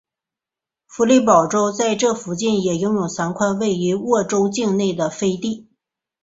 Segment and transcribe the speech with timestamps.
[0.87, 5.67] 弗里堡州在这附近也拥有三块位于沃州境内的飞地。